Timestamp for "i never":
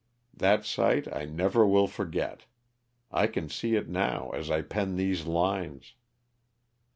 1.15-1.63